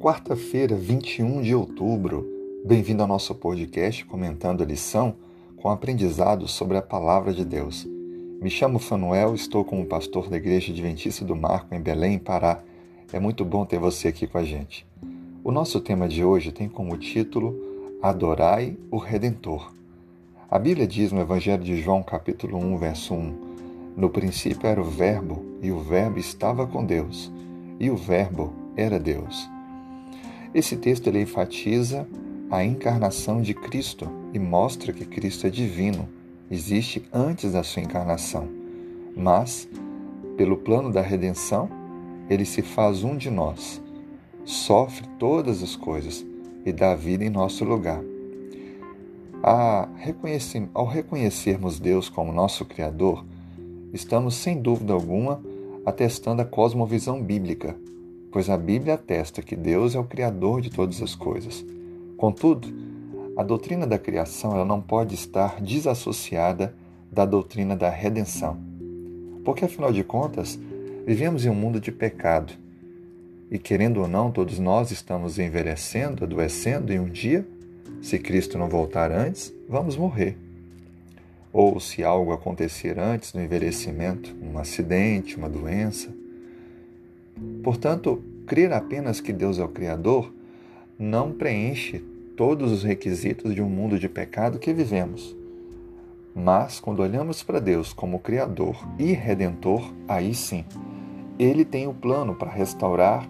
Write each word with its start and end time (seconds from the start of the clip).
Quarta-feira, 0.00 0.74
21 0.74 1.42
de 1.42 1.54
outubro. 1.54 2.26
Bem-vindo 2.64 3.02
ao 3.02 3.06
nosso 3.06 3.34
podcast 3.34 4.02
comentando 4.06 4.62
a 4.62 4.66
lição 4.66 5.14
com 5.58 5.68
aprendizado 5.68 6.48
sobre 6.48 6.78
a 6.78 6.82
palavra 6.82 7.34
de 7.34 7.44
Deus. 7.44 7.86
Me 8.40 8.48
chamo 8.48 8.78
Fanuel, 8.78 9.34
estou 9.34 9.62
como 9.62 9.84
pastor 9.84 10.30
da 10.30 10.38
Igreja 10.38 10.72
Adventista 10.72 11.22
do 11.22 11.36
Marco 11.36 11.74
em 11.74 11.80
Belém, 11.82 12.18
Pará. 12.18 12.62
É 13.12 13.20
muito 13.20 13.44
bom 13.44 13.66
ter 13.66 13.78
você 13.78 14.08
aqui 14.08 14.26
com 14.26 14.38
a 14.38 14.42
gente. 14.42 14.86
O 15.44 15.52
nosso 15.52 15.78
tema 15.82 16.08
de 16.08 16.24
hoje 16.24 16.50
tem 16.50 16.66
como 16.66 16.96
título 16.96 17.54
Adorai 18.00 18.78
o 18.90 18.96
Redentor. 18.96 19.70
A 20.50 20.58
Bíblia 20.58 20.86
diz 20.86 21.12
no 21.12 21.20
Evangelho 21.20 21.62
de 21.62 21.76
João, 21.78 22.02
capítulo 22.02 22.56
1, 22.56 22.78
verso 22.78 23.12
1: 23.12 23.34
No 23.98 24.08
princípio 24.08 24.66
era 24.66 24.80
o 24.80 24.84
Verbo, 24.84 25.44
e 25.60 25.70
o 25.70 25.78
Verbo 25.78 26.18
estava 26.18 26.66
com 26.66 26.86
Deus, 26.86 27.30
e 27.78 27.90
o 27.90 27.96
Verbo 27.98 28.54
era 28.78 28.98
Deus. 28.98 29.59
Esse 30.54 30.76
texto 30.76 31.06
ele 31.06 31.22
enfatiza 31.22 32.06
a 32.50 32.64
encarnação 32.64 33.40
de 33.40 33.54
Cristo 33.54 34.10
e 34.32 34.38
mostra 34.38 34.92
que 34.92 35.04
Cristo 35.04 35.46
é 35.46 35.50
divino, 35.50 36.08
existe 36.50 37.04
antes 37.12 37.52
da 37.52 37.62
sua 37.62 37.82
encarnação. 37.82 38.48
Mas, 39.16 39.68
pelo 40.36 40.56
plano 40.56 40.90
da 40.90 41.00
redenção, 41.00 41.68
ele 42.28 42.44
se 42.44 42.62
faz 42.62 43.04
um 43.04 43.16
de 43.16 43.30
nós, 43.30 43.80
sofre 44.44 45.06
todas 45.18 45.62
as 45.62 45.76
coisas 45.76 46.26
e 46.64 46.72
dá 46.72 46.94
vida 46.96 47.24
em 47.24 47.30
nosso 47.30 47.64
lugar. 47.64 48.02
ao 50.74 50.86
reconhecermos 50.86 51.78
Deus 51.78 52.08
como 52.08 52.32
nosso 52.32 52.64
Criador, 52.64 53.24
estamos 53.92 54.34
sem 54.34 54.60
dúvida 54.60 54.92
alguma 54.92 55.40
atestando 55.86 56.42
a 56.42 56.44
cosmovisão 56.44 57.22
bíblica, 57.22 57.76
pois 58.32 58.48
a 58.48 58.56
Bíblia 58.56 58.94
atesta 58.94 59.42
que 59.42 59.56
Deus 59.56 59.94
é 59.94 59.98
o 59.98 60.04
Criador 60.04 60.60
de 60.60 60.70
todas 60.70 61.02
as 61.02 61.14
coisas. 61.14 61.64
Contudo, 62.16 62.68
a 63.36 63.42
doutrina 63.42 63.86
da 63.86 63.98
criação 63.98 64.54
ela 64.54 64.64
não 64.64 64.80
pode 64.80 65.14
estar 65.14 65.60
desassociada 65.60 66.74
da 67.10 67.24
doutrina 67.24 67.74
da 67.74 67.88
redenção. 67.88 68.58
Porque, 69.44 69.64
afinal 69.64 69.92
de 69.92 70.04
contas, 70.04 70.58
vivemos 71.06 71.44
em 71.44 71.50
um 71.50 71.54
mundo 71.54 71.80
de 71.80 71.90
pecado. 71.90 72.52
E, 73.50 73.58
querendo 73.58 74.00
ou 74.00 74.06
não, 74.06 74.30
todos 74.30 74.58
nós 74.58 74.90
estamos 74.90 75.38
envelhecendo, 75.38 76.24
adoecendo, 76.24 76.92
e 76.92 76.98
um 76.98 77.08
dia, 77.08 77.46
se 78.00 78.18
Cristo 78.18 78.56
não 78.58 78.68
voltar 78.68 79.10
antes, 79.10 79.52
vamos 79.68 79.96
morrer. 79.96 80.36
Ou 81.52 81.80
se 81.80 82.04
algo 82.04 82.32
acontecer 82.32 82.98
antes 82.98 83.32
do 83.32 83.40
envelhecimento, 83.40 84.36
um 84.40 84.56
acidente, 84.56 85.36
uma 85.36 85.48
doença, 85.48 86.14
Portanto, 87.62 88.22
crer 88.46 88.72
apenas 88.72 89.20
que 89.20 89.32
Deus 89.32 89.58
é 89.58 89.64
o 89.64 89.68
Criador 89.68 90.32
não 90.98 91.32
preenche 91.32 92.04
todos 92.36 92.72
os 92.72 92.82
requisitos 92.82 93.54
de 93.54 93.62
um 93.62 93.68
mundo 93.68 93.98
de 93.98 94.08
pecado 94.08 94.58
que 94.58 94.72
vivemos. 94.72 95.36
Mas, 96.34 96.80
quando 96.80 97.00
olhamos 97.00 97.42
para 97.42 97.60
Deus 97.60 97.92
como 97.92 98.18
Criador 98.18 98.76
e 98.98 99.12
Redentor, 99.12 99.92
aí 100.08 100.34
sim, 100.34 100.64
Ele 101.38 101.64
tem 101.64 101.86
o 101.86 101.90
um 101.90 101.94
plano 101.94 102.34
para 102.34 102.50
restaurar 102.50 103.28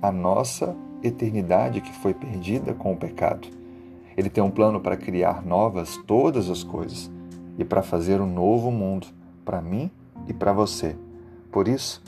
a 0.00 0.10
nossa 0.10 0.76
eternidade 1.02 1.80
que 1.80 1.92
foi 1.92 2.12
perdida 2.12 2.74
com 2.74 2.92
o 2.92 2.96
pecado. 2.96 3.48
Ele 4.16 4.28
tem 4.28 4.42
um 4.42 4.50
plano 4.50 4.80
para 4.80 4.96
criar 4.96 5.44
novas 5.44 5.96
todas 6.06 6.50
as 6.50 6.62
coisas 6.62 7.10
e 7.58 7.64
para 7.64 7.82
fazer 7.82 8.20
um 8.20 8.26
novo 8.26 8.70
mundo 8.70 9.06
para 9.44 9.60
mim 9.60 9.90
e 10.28 10.32
para 10.32 10.52
você. 10.52 10.96
Por 11.50 11.68
isso, 11.68 12.02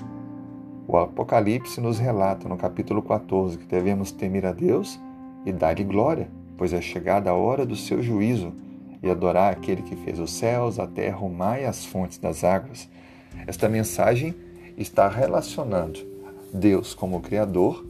o 0.86 0.98
Apocalipse 0.98 1.80
nos 1.80 1.98
relata 1.98 2.48
no 2.48 2.56
capítulo 2.56 3.02
14 3.02 3.56
que 3.56 3.66
devemos 3.66 4.12
temer 4.12 4.44
a 4.44 4.52
Deus 4.52 5.00
e 5.46 5.52
dar-lhe 5.52 5.82
glória, 5.82 6.28
pois 6.58 6.72
é 6.72 6.80
chegada 6.80 7.30
a 7.30 7.34
hora 7.34 7.64
do 7.64 7.74
seu 7.74 8.02
juízo, 8.02 8.52
e 9.02 9.10
adorar 9.10 9.52
aquele 9.52 9.82
que 9.82 9.96
fez 9.96 10.18
os 10.18 10.32
céus, 10.32 10.78
a 10.78 10.86
terra, 10.86 11.18
o 11.20 11.28
mar 11.28 11.60
e 11.60 11.66
as 11.66 11.84
fontes 11.84 12.16
das 12.16 12.42
águas. 12.42 12.88
Esta 13.46 13.68
mensagem 13.68 14.34
está 14.78 15.08
relacionando 15.08 16.00
Deus 16.52 16.94
como 16.94 17.20
Criador, 17.20 17.84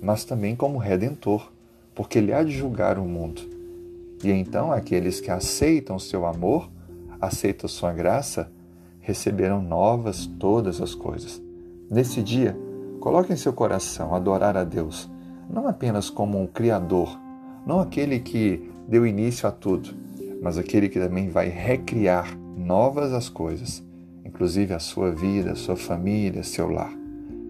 mas 0.00 0.24
também 0.24 0.56
como 0.56 0.78
Redentor, 0.78 1.52
porque 1.94 2.16
Ele 2.16 2.32
há 2.32 2.42
de 2.42 2.52
julgar 2.52 2.98
o 2.98 3.04
mundo. 3.04 3.42
E 4.22 4.30
então 4.30 4.72
aqueles 4.72 5.20
que 5.20 5.30
aceitam 5.30 5.98
seu 5.98 6.24
amor, 6.24 6.70
aceitam 7.20 7.68
sua 7.68 7.92
graça, 7.92 8.50
receberão 9.00 9.60
novas 9.60 10.24
todas 10.24 10.80
as 10.80 10.94
coisas. 10.94 11.43
Nesse 11.90 12.22
dia, 12.22 12.56
coloque 13.00 13.32
em 13.32 13.36
seu 13.36 13.52
coração 13.52 14.14
adorar 14.14 14.56
a 14.56 14.64
Deus, 14.64 15.10
não 15.50 15.68
apenas 15.68 16.08
como 16.08 16.40
um 16.40 16.46
Criador, 16.46 17.18
não 17.66 17.80
aquele 17.80 18.20
que 18.20 18.70
deu 18.88 19.06
início 19.06 19.48
a 19.48 19.52
tudo, 19.52 19.90
mas 20.42 20.58
aquele 20.58 20.88
que 20.88 20.98
também 20.98 21.28
vai 21.28 21.48
recriar 21.48 22.36
novas 22.56 23.12
as 23.12 23.28
coisas, 23.28 23.82
inclusive 24.24 24.72
a 24.72 24.78
sua 24.78 25.10
vida, 25.10 25.52
a 25.52 25.56
sua 25.56 25.76
família, 25.76 26.42
seu 26.42 26.70
lar. 26.70 26.92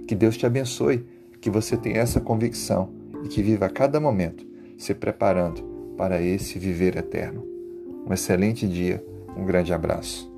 Que 0.06 0.14
Deus 0.14 0.36
te 0.36 0.46
abençoe, 0.46 1.06
que 1.40 1.50
você 1.50 1.76
tenha 1.76 1.98
essa 2.00 2.20
convicção 2.20 2.90
e 3.22 3.28
que 3.28 3.42
viva 3.42 3.66
a 3.66 3.70
cada 3.70 4.00
momento 4.00 4.46
se 4.76 4.94
preparando 4.94 5.62
para 5.96 6.20
esse 6.20 6.58
viver 6.58 6.96
eterno. 6.96 7.44
Um 8.06 8.12
excelente 8.12 8.66
dia, 8.66 9.04
um 9.36 9.44
grande 9.44 9.72
abraço. 9.72 10.33